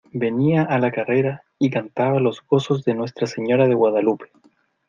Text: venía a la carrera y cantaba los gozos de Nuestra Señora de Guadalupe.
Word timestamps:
venía 0.13 0.63
a 0.63 0.79
la 0.79 0.91
carrera 0.91 1.43
y 1.59 1.69
cantaba 1.69 2.19
los 2.19 2.41
gozos 2.43 2.83
de 2.85 2.95
Nuestra 2.95 3.27
Señora 3.27 3.67
de 3.67 3.75
Guadalupe. 3.75 4.31